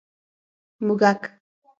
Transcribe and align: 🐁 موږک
🐁 0.83 0.83
موږک 0.85 1.21